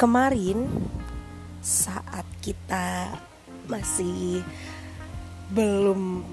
[0.00, 0.64] kemarin
[1.60, 3.12] saat kita
[3.68, 4.40] masih
[5.52, 6.24] belum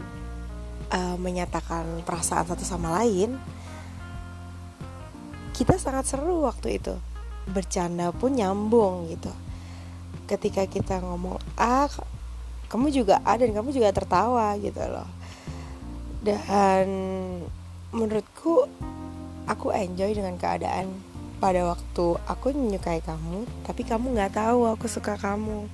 [0.87, 3.35] uh, menyatakan perasaan satu sama lain
[5.51, 6.95] kita sangat seru waktu itu.
[7.51, 9.33] Bercanda pun nyambung gitu.
[10.31, 11.91] Ketika kita ngomong ah
[12.71, 15.09] kamu juga A dan kamu juga tertawa gitu loh.
[16.23, 16.87] Dan
[17.91, 18.63] menurutku
[19.43, 21.06] aku enjoy dengan keadaan
[21.37, 25.69] pada waktu aku menyukai kamu tapi kamu nggak tahu aku suka kamu.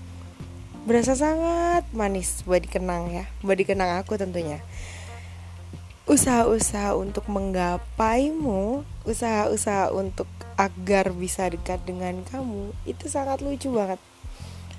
[0.83, 4.59] Berasa sangat manis buat dikenang ya buat dikenang aku tentunya.
[6.03, 10.27] Usaha-usaha untuk menggapaimu usaha-usaha untuk
[10.59, 13.99] agar bisa dekat dengan kamu itu sangat lucu banget.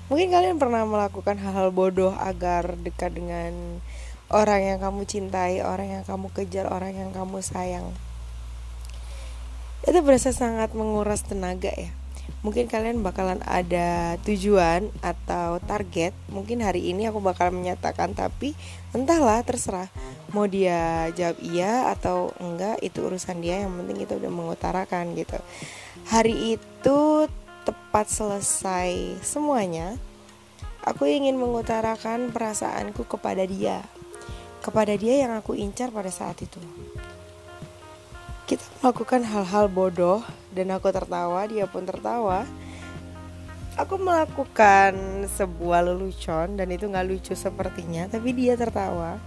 [0.05, 3.81] Mungkin kalian pernah melakukan hal-hal bodoh agar dekat dengan
[4.29, 7.93] orang yang kamu cintai orang yang kamu kejar orang yang kamu sayang
[9.85, 11.93] itu berasa sangat menguras tenaga ya.
[12.41, 16.13] Mungkin kalian bakalan ada tujuan atau target.
[16.29, 18.53] Mungkin hari ini aku bakal menyatakan tapi
[18.93, 19.89] entahlah terserah.
[20.33, 23.65] Mau dia jawab iya atau enggak itu urusan dia.
[23.65, 25.37] Yang penting kita udah mengutarakan gitu.
[26.09, 26.99] Hari itu
[27.65, 29.97] tepat selesai semuanya
[30.85, 33.81] aku ingin mengutarakan perasaanku kepada dia.
[34.61, 36.57] Kepada dia yang aku incar pada saat itu
[38.81, 42.43] melakukan hal-hal bodoh dan aku tertawa, dia pun tertawa.
[43.75, 49.19] Aku melakukan sebuah lelucon dan itu nggak lucu sepertinya, tapi dia tertawa.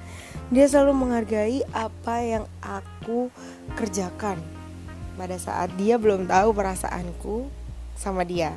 [0.49, 3.29] Dia selalu menghargai apa yang aku
[3.77, 4.41] kerjakan
[5.21, 7.51] pada saat dia belum tahu perasaanku
[7.99, 8.57] sama dia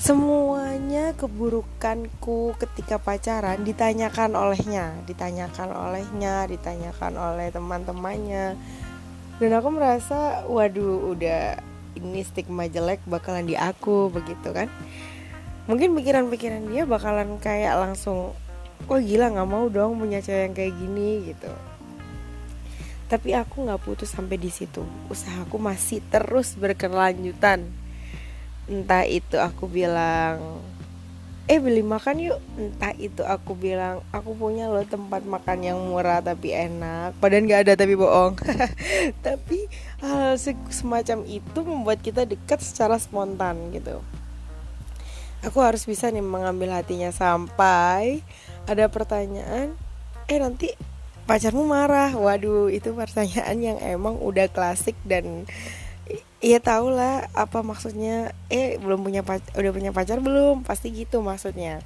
[0.00, 8.56] semuanya keburukanku ketika pacaran ditanyakan olehnya, ditanyakan olehnya, ditanyakan oleh teman-temannya.
[9.36, 11.60] Dan aku merasa, waduh, udah
[12.00, 14.72] ini stigma jelek bakalan di aku begitu kan.
[15.68, 18.32] Mungkin pikiran-pikiran dia bakalan kayak langsung,
[18.88, 21.52] wah gila nggak mau dong punya cewek yang kayak gini gitu.
[23.12, 24.80] Tapi aku nggak putus sampai di situ.
[25.12, 27.79] Usahaku masih terus berkelanjutan
[28.70, 30.62] entah itu aku bilang
[31.50, 32.38] eh beli makan yuk.
[32.54, 37.18] Entah itu aku bilang aku punya loh tempat makan yang murah tapi enak.
[37.18, 38.38] Padahal nggak ada tapi bohong.
[39.26, 39.66] Tapi
[39.98, 40.38] hal
[40.70, 43.98] semacam itu membuat kita dekat secara spontan gitu.
[45.42, 48.22] Aku harus bisa nih mengambil hatinya sampai
[48.70, 49.74] ada pertanyaan
[50.30, 50.70] eh nanti
[51.26, 52.14] pacarmu marah.
[52.14, 55.50] Waduh itu pertanyaan yang emang udah klasik dan
[56.40, 58.32] Iya tau lah apa maksudnya.
[58.48, 60.64] Eh belum punya pacar udah punya pacar belum?
[60.64, 61.84] Pasti gitu maksudnya.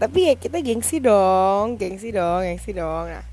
[0.00, 3.12] Tapi ya kita gengsi dong gengsi dong gengsi dong.
[3.12, 3.24] Nah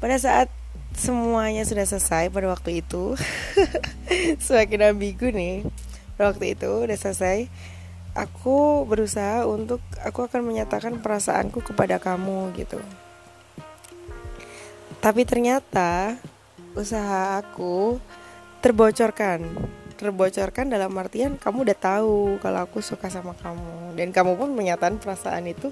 [0.00, 0.48] pada saat
[0.96, 3.18] semuanya sudah selesai pada waktu itu
[4.44, 5.66] semakin ambigu nih
[6.14, 7.50] pada waktu itu udah selesai
[8.14, 12.78] aku berusaha untuk aku akan menyatakan perasaanku kepada kamu gitu.
[15.02, 16.16] Tapi ternyata
[16.78, 17.98] usaha aku
[18.64, 19.44] terbocorkan.
[20.00, 23.92] Terbocorkan dalam artian kamu udah tahu kalau aku suka sama kamu.
[23.92, 25.68] Dan kamu pun menyatakan perasaan itu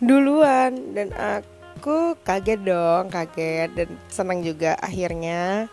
[0.00, 0.96] duluan.
[0.96, 3.68] Dan aku kaget dong kaget.
[3.76, 5.68] Dan senang juga akhirnya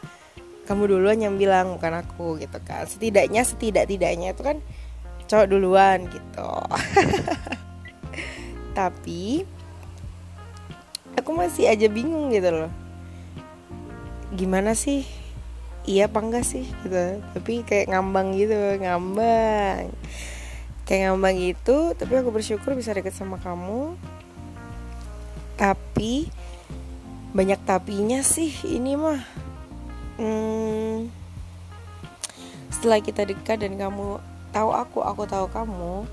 [0.67, 2.83] kamu duluan yang bilang bukan aku gitu kan.
[2.91, 4.59] Setidaknya setidak tidaknya itu kan
[5.31, 6.51] cowok duluan gitu.
[8.77, 9.47] Tapi
[11.15, 12.71] aku masih aja bingung gitu loh.
[14.35, 15.22] Gimana sih
[15.83, 17.23] iya apa enggak sih gitu.
[17.35, 19.91] Tapi kayak ngambang gitu ngambang.
[20.83, 23.95] Kayak ngambang gitu tapi aku bersyukur bisa deket sama kamu.
[25.59, 26.27] Tapi
[27.33, 29.21] banyak tapinya sih ini mah.
[30.13, 31.09] Hmm,
[32.69, 34.21] setelah kita dekat dan kamu
[34.53, 36.05] tahu aku aku tahu kamu.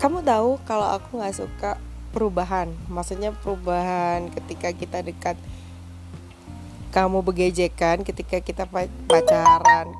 [0.00, 1.76] Kamu tahu kalau aku nggak suka
[2.10, 2.72] perubahan.
[2.90, 5.36] Maksudnya perubahan ketika kita dekat
[6.90, 8.66] kamu begejekan ketika kita
[9.06, 9.94] pacaran.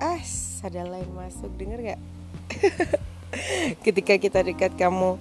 [0.00, 0.20] Ah
[0.64, 2.00] ada lain masuk denger gak
[3.84, 5.20] ketika kita dekat kamu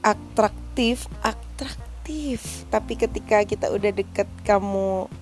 [0.00, 2.64] atraktif atraktif.
[2.72, 5.12] Tapi ketika kita udah deket kamu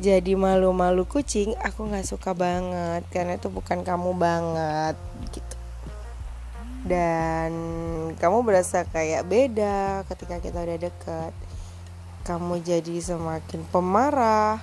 [0.00, 3.04] jadi malu-malu kucing aku nggak suka banget.
[3.12, 4.96] Karena itu bukan kamu banget
[5.36, 5.56] gitu.
[6.88, 7.52] Dan
[8.16, 11.34] kamu berasa kayak beda ketika kita udah deket
[12.26, 14.58] kamu jadi semakin pemarah.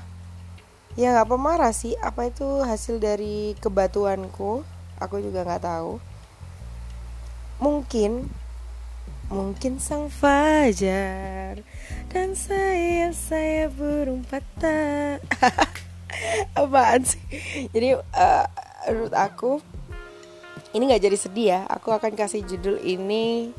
[0.99, 1.95] Ya nggak pemarah sih.
[2.03, 4.67] Apa itu hasil dari kebatuanku?
[4.99, 6.03] Aku juga nggak tahu.
[7.63, 8.27] Mungkin
[9.31, 11.63] mungkin sang fajar
[12.11, 15.23] dan saya saya burung patah.
[16.59, 17.23] Apaan sih?
[17.71, 18.45] Jadi uh,
[18.91, 19.63] menurut aku
[20.75, 21.61] ini nggak jadi sedih ya.
[21.71, 23.55] Aku akan kasih judul ini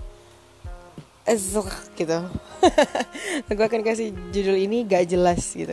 [1.24, 2.20] Ezuk gitu.
[3.48, 5.72] Aku akan kasih judul ini gak jelas gitu.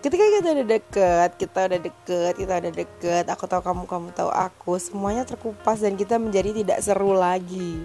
[0.00, 4.32] Ketika kita udah deket kita udah deket kita udah deket aku tahu kamu kamu tahu
[4.32, 7.84] aku semuanya terkupas dan kita menjadi tidak seru lagi.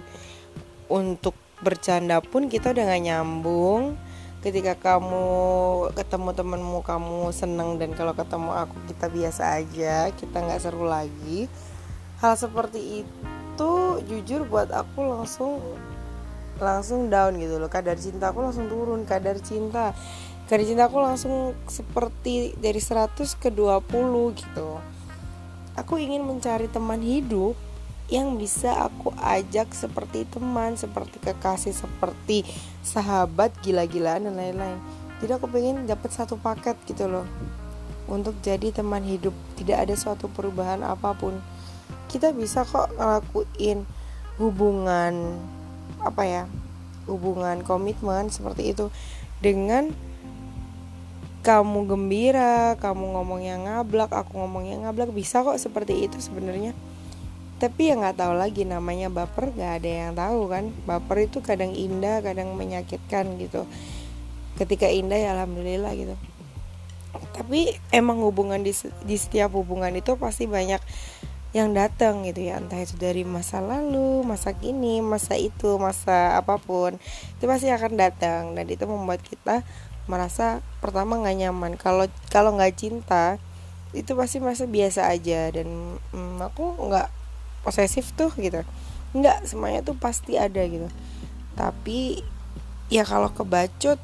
[0.88, 4.00] Untuk bercanda pun kita udah gak nyambung.
[4.40, 5.28] Ketika kamu
[5.92, 11.44] ketemu temenmu kamu seneng dan kalau ketemu aku kita biasa aja kita nggak seru lagi.
[12.24, 13.72] Hal seperti itu
[14.08, 15.60] jujur buat aku langsung
[16.58, 19.92] langsung down gitu loh kadar cinta aku langsung turun kadar cinta
[20.46, 23.82] kadar cinta aku langsung seperti dari 100 ke 20
[24.36, 24.80] gitu
[25.76, 27.54] aku ingin mencari teman hidup
[28.06, 32.46] yang bisa aku ajak seperti teman, seperti kekasih, seperti
[32.86, 34.78] sahabat, gila-gilaan dan lain-lain.
[35.18, 37.26] Jadi aku pengen dapat satu paket gitu loh
[38.06, 39.34] untuk jadi teman hidup.
[39.58, 41.34] Tidak ada suatu perubahan apa pun.
[42.06, 43.82] Kita bisa kok ngelakuin
[44.38, 45.42] hubungan
[46.06, 46.42] apa ya
[47.10, 48.90] hubungan komitmen seperti itu
[49.38, 49.90] dengan
[51.46, 56.74] kamu gembira, kamu ngomongnya ngablak, aku ngomongnya ngablak bisa kok seperti itu sebenarnya.
[57.62, 60.74] Tapi ya nggak tahu lagi namanya baper gak ada yang tahu kan.
[60.90, 63.62] Baper itu kadang indah, kadang menyakitkan gitu.
[64.58, 66.18] Ketika indah ya alhamdulillah gitu.
[67.30, 68.74] Tapi emang hubungan di,
[69.06, 70.82] di setiap hubungan itu pasti banyak
[71.54, 72.58] yang datang gitu ya.
[72.58, 76.98] Entah itu dari masa lalu masa kini masa itu masa apa pun
[77.38, 78.56] itu pasti akan datang.
[78.56, 79.62] Dan itu membuat kita
[80.10, 81.72] merasa pertama nggak nyaman.
[81.78, 83.38] Kalau kalau nggak cinta
[83.94, 85.52] itu pasti masa biasa aja.
[85.54, 87.08] Dan hmm, aku nggak
[87.62, 88.60] posesif tuh gitu.
[89.14, 90.88] Nggak semuanya tuh pasti ada gitu.
[91.56, 92.20] Tapi
[92.92, 93.98] ya kalau kebacut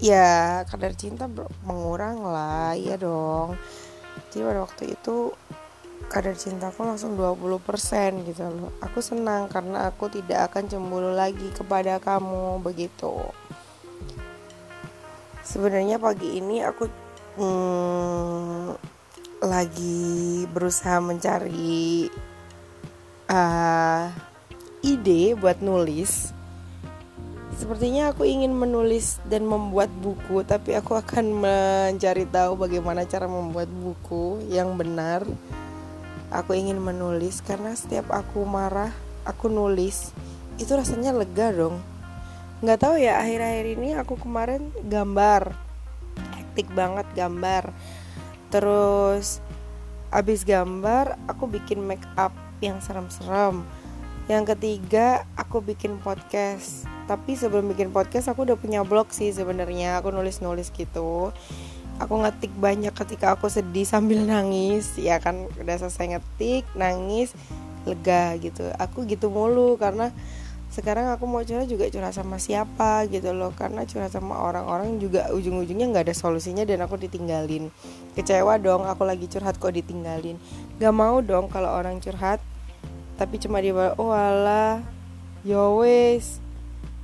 [0.00, 1.28] ya kadar cinta
[1.62, 2.74] mengurang lah.
[2.74, 3.54] Ya dong.
[4.30, 5.34] Jadi pada waktu itu
[6.08, 8.72] kadar cintaku langsung 20% gitu loh.
[8.80, 13.20] Aku senang karena aku tidak akan cemburu lagi kepada kamu begitu.
[15.44, 16.86] Sebenarnya pagi ini aku
[17.36, 18.68] hmm,
[19.44, 22.06] lagi berusaha mencari
[23.28, 24.08] uh,
[24.80, 26.32] ide buat nulis.
[27.60, 33.68] Sepertinya aku ingin menulis dan membuat buku, tapi aku akan mencari tahu bagaimana cara membuat
[33.68, 35.28] buku yang benar
[36.30, 38.94] aku ingin menulis karena setiap aku marah
[39.26, 40.14] aku nulis
[40.60, 41.80] itu rasanya lega dong.
[42.60, 45.56] Nggak tahu ya akhir-akhir ini aku kemarin gambar.
[46.36, 47.72] Hektik banget gambar.
[48.52, 49.40] Terus
[50.12, 53.64] abis gambar aku bikin make up yang serem-serem.
[54.28, 56.84] Yang ketiga aku bikin podcast.
[57.08, 60.04] Tapi sebelum bikin podcast aku udah punya blog sih sebenarnya.
[60.04, 61.32] Aku nulis-nulis gitu
[62.00, 64.96] aku ngetik banyak ketika aku sedih sambil nangis.
[64.96, 67.36] Ya kan udah selesai ngetik nangis
[67.84, 68.72] lega gitu.
[68.80, 70.08] Aku gitu mulu karena
[70.70, 73.52] sekarang aku mau curhat juga curhat sama siapa gitu loh.
[73.52, 77.68] Karena curhat sama orang-orang juga ujung-ujungnya nggak ada solusinya dan aku ditinggalin.
[78.16, 80.40] Kecewa dong aku lagi curhat kok ditinggalin.
[80.80, 82.40] Gak mau dong kalau orang curhat
[83.20, 84.80] tapi cuma dia oh alah
[85.44, 86.40] yowes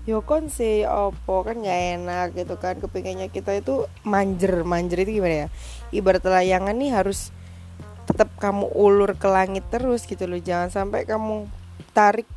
[0.07, 1.43] yo kon sih opo?
[1.43, 2.79] Kan nggak enak gitu kan.
[2.79, 5.49] Kepinginnya kita itu manjer manjer itu gimana ya?
[5.91, 7.35] Ibarat layangan nih harus
[8.07, 10.39] tetap kamu ulur ke langit terus gitu loh.
[10.39, 11.51] Jangan sampai kamu
[11.91, 12.31] tarik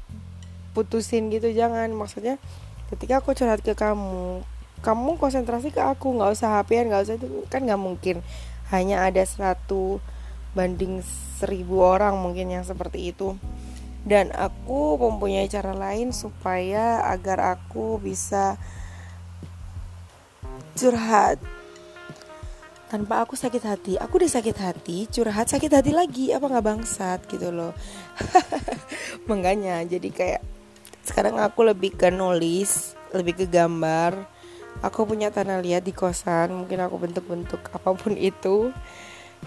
[0.73, 1.53] putusin gitu.
[1.53, 1.93] Jangan.
[1.93, 2.41] Maksudnya
[2.89, 4.41] ketika aku curhat ke kamu
[4.81, 6.17] kamu konsentrasi ke aku.
[6.17, 7.27] Nggak usah hp nggak usah itu.
[7.53, 8.25] Kan nggak mungkin.
[8.73, 10.01] Hanya ada satu
[10.57, 11.05] banding
[11.37, 13.37] seribu orang mungkin yang seperti itu
[14.07, 18.55] dan aku mempunyai cara lain supaya agar aku bisa
[20.79, 21.39] curhat.
[22.89, 23.93] Tanpa aku sakit hati.
[24.01, 26.33] Aku udah sakit hati curhat sakit hati lagi.
[26.33, 27.75] Apa nggak bangsat gitu loh.
[29.29, 30.41] Mengganya jadi kayak
[31.05, 34.25] sekarang aku lebih ke nulis lebih ke gambar.
[34.79, 38.71] Aku punya tanah liat di kosan mungkin aku bentuk-bentuk apa pun itu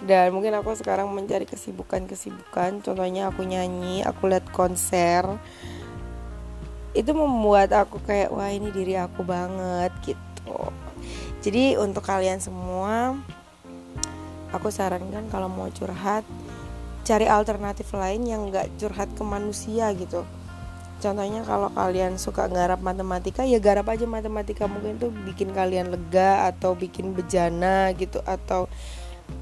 [0.00, 2.80] dan mungkin aku sekarang mencari kesibukan-kesibukan.
[2.80, 5.26] Contohnya aku nyanyi aku lihat konser.
[6.96, 10.56] Itu membuat aku kayak wah ini diri aku banget gitu.
[11.42, 13.18] Jadi untuk kalian semua
[14.52, 16.25] aku sarankan kalau mau curhat
[17.02, 20.22] cari alternatif lain yang gak curhat ke manusia gitu.
[21.02, 24.70] Contohnya kalau kalian suka garap matematika ya garap aja matematika.
[24.70, 28.22] Mungkin tuh bikin kalian lega atau bikin bejana gitu.
[28.22, 28.70] Atau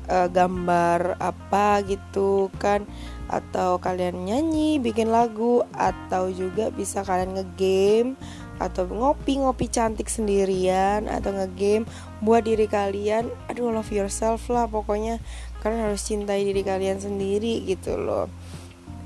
[0.09, 2.85] uh, gambar apa gitu kan?
[3.31, 8.19] Atau kalian nyanyi bikin lagu atau juga bisa kalian ngegame
[8.61, 11.89] atau ngopi-ngopi cantik sendirian atau ngegame
[12.21, 13.31] buat diri kalian.
[13.49, 15.23] Aduh love yourself lah pokoknya.
[15.65, 18.29] Kalian harus cintai diri kalian sendiri gitu loh.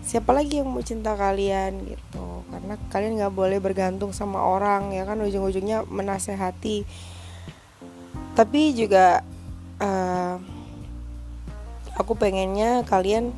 [0.05, 2.45] Siapa lagi yang mau cinta kalian gitu?
[2.53, 5.17] Karena kalian nggak boleh bergantung sama orang ya kan?
[5.23, 6.85] Ujung-ujungnya menasehati.
[8.35, 9.23] Tapi juga
[9.81, 10.37] uh,
[11.95, 13.31] aku pengennya kalian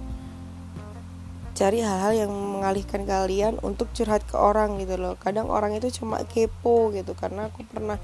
[1.57, 5.17] cari hal-hal yang mengalihkan kalian untuk curhat ke orang gitu loh.
[5.17, 7.97] Kadang orang itu cuma kepo gitu karena aku pernah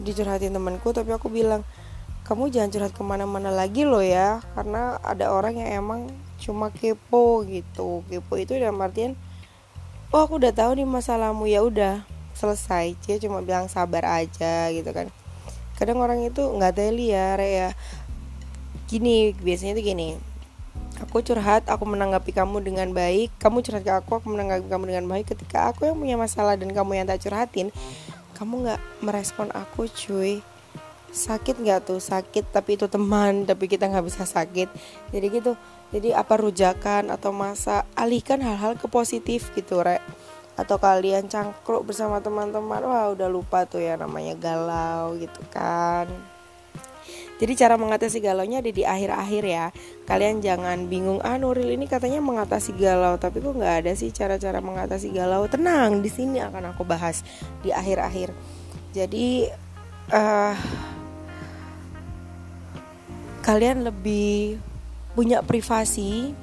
[0.00, 1.66] dicurhatin temanku tapi aku bilang
[2.24, 6.00] kamu jangan curhat ke mana-mana lagi loh ya karena ada orang yang emang
[6.40, 8.04] cuma kepo gitu.
[8.08, 9.12] Kepo itu dalam artian
[10.08, 12.96] oh aku udah tahu nih masalahmu ya udah selesai.
[13.04, 15.12] Dia cuma bilang sabar aja gitu kan.
[15.76, 17.68] Kadang orang itu nggak teli ya re ya
[18.88, 20.08] gini biasanya tuh gini.
[20.98, 23.30] Aku curhat aku menanggapi kamu dengan baik.
[23.38, 25.36] Kamu curhat ke aku aku menanggapi kamu dengan baik.
[25.36, 27.70] Ketika aku yang punya masalah dan kamu yang tak curhatin
[28.34, 30.40] kamu nggak merespon aku cuy.
[31.12, 32.00] Sakit nggak tuh?
[32.00, 34.72] Sakit tapi itu teman tapi kita nggak bisa sakit.
[35.12, 35.52] Jadi gitu.
[35.92, 40.00] Jadi apa rujakan atau masa alihkan hal-hal ke positif gitu rek.
[40.58, 42.82] Atau kalian cangkruk bersama teman-teman.
[42.82, 46.37] Wah udah lupa tuh ya namanya galau gitu kan
[47.38, 49.66] jadi cara mengatasi galaunya ada di akhir-akhir ya.
[50.10, 54.58] Kalian jangan bingung, ah Nuril ini katanya mengatasi galau, tapi kok nggak ada sih cara-cara
[54.58, 55.46] mengatasi galau.
[55.46, 57.22] Tenang, di sini akan aku bahas
[57.62, 58.34] di akhir-akhir.
[58.90, 59.46] Jadi
[60.10, 60.54] uh,
[63.46, 64.58] kalian lebih
[65.14, 66.34] punya privasi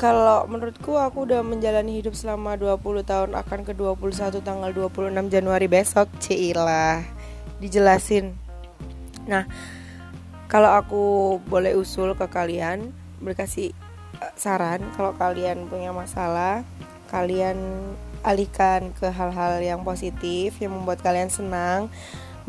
[0.00, 5.68] kalau menurutku aku udah menjalani hidup selama 20 tahun akan ke 21 tanggal 26 Januari
[5.68, 7.04] besok Cilah
[7.60, 8.32] dijelasin
[9.28, 9.44] nah
[10.50, 11.04] kalau aku
[11.46, 12.90] boleh usul ke kalian
[13.22, 13.70] berkasih
[14.18, 16.66] eh, saran kalau kalian punya masalah
[17.08, 17.56] kalian
[18.20, 21.88] alihkan ke hal-hal yang positif yang membuat kalian senang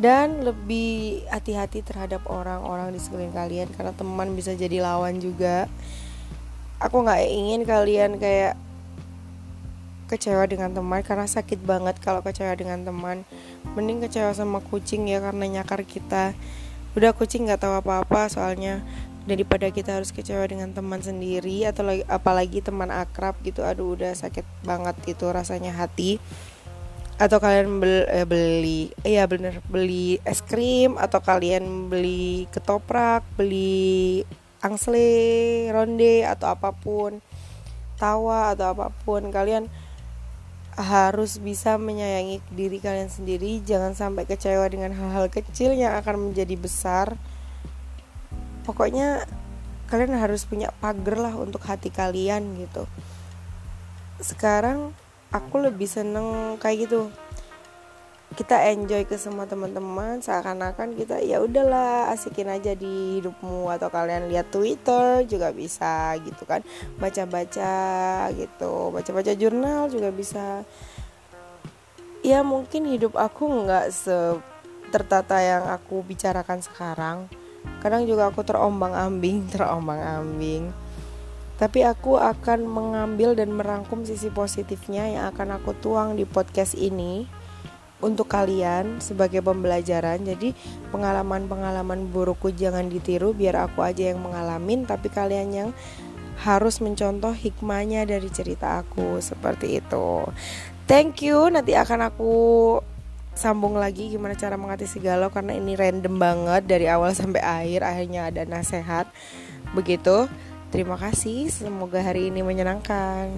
[0.02, 5.70] dan lebih hati-hati terhadap orang-orang di sekeliling kalian karena teman bisa jadi lawan juga.
[6.82, 8.58] Aku nggak ingin kalian kayak
[10.10, 13.22] kecewa dengan teman karena sakit banget kalau kecewa dengan teman.
[13.78, 16.34] Mending kecewa sama kucing ya karena nyakar kita
[16.98, 18.84] udah kucing nggak tahu apa-apa soalnya
[19.24, 24.18] daripada kita harus kecewa dengan teman sendiri atau lagi, apalagi teman akrab gitu aduh udah
[24.18, 26.18] sakit banget itu rasanya hati.
[27.22, 34.26] Atau kalian beli, eh, beli iya bener beli es krim atau kalian beli ketoprak beli
[34.66, 37.22] angsle ronde atau apa pun
[38.02, 39.70] tawa atau apa pun kalian
[40.80, 43.60] harus bisa menyayangi diri kalian sendiri.
[43.64, 47.20] Jangan sampai kecewa dengan hal-hal kecil yang akan menjadi besar.
[48.64, 49.26] Pokoknya
[49.92, 52.88] kalian harus punya pagar lah untuk hati kalian gitu.
[54.24, 54.96] Sekarang
[55.32, 57.12] aku lebih seneng kayak gitu
[58.32, 64.32] kita enjoy ke semua teman-teman seakan-akan kita ya udahlah asikin aja di hidupmu atau kalian
[64.32, 66.64] lihat Twitter juga bisa gitu kan.
[66.96, 67.74] Baca-baca
[68.32, 70.64] gitu baca-baca jurnal juga bisa.
[72.24, 74.40] Ya mungkin hidup aku nggak se
[74.96, 77.18] tertata yang aku bicarakan sekarang.
[77.84, 80.92] Kadang juga aku terombang-ambing terombang-ambing
[81.62, 87.30] tapi aku akan mengambil dan merangkum sisi positifnya yang akan aku tuang di podcast ini
[88.02, 90.26] untuk kalian sebagai pembelajaran.
[90.26, 90.54] Jadi
[90.90, 95.70] pengalaman-pengalaman burukku jangan ditiru biar aku aja yang mengalamin tapi kalian yang
[96.42, 100.26] harus mencontoh hikmahnya dari cerita aku seperti itu.
[100.90, 101.48] Thank you.
[101.54, 102.34] Nanti akan aku
[103.32, 108.28] sambung lagi gimana cara mengatasi galau karena ini random banget dari awal sampai akhir akhirnya
[108.28, 109.08] ada nasihat
[109.72, 110.28] begitu
[110.68, 113.32] terima kasih semoga hari ini menyenangkan